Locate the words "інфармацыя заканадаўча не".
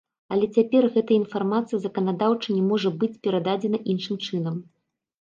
1.21-2.67